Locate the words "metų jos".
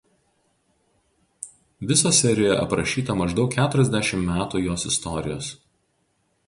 4.33-4.89